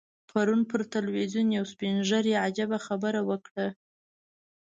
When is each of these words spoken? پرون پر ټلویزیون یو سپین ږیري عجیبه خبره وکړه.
پرون 0.29 0.61
پر 0.69 0.81
ټلویزیون 0.91 1.47
یو 1.57 1.65
سپین 1.71 1.95
ږیري 2.09 2.33
عجیبه 2.45 2.77
خبره 2.87 3.21
وکړه. 3.29 3.67